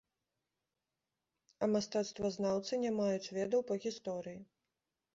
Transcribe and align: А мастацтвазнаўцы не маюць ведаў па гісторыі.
А 1.61 1.69
мастацтвазнаўцы 1.75 2.83
не 2.87 2.91
маюць 2.99 3.31
ведаў 3.39 3.61
па 3.71 3.75
гісторыі. 3.89 4.39